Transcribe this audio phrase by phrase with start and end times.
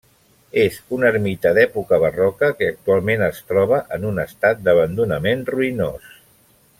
[0.61, 6.09] És una ermita d'època barroca que actualment es troba en un estat d'abandonament ruïnós.